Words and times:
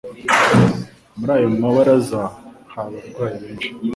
Muri 1.17 1.31
ayo 1.37 1.47
mabaraza 1.61 2.21
hari 2.73 2.95
abarwayi 2.99 3.37
benshi, 3.43 3.69